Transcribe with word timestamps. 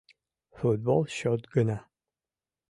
Футбол 0.57 1.01
счёт 1.15 1.41
гына. 1.53 1.79